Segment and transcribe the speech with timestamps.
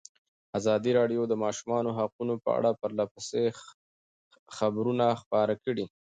[0.57, 3.41] ازادي راډیو د د ماشومانو حقونه په اړه پرله پسې
[4.57, 5.85] خبرونه خپاره کړي.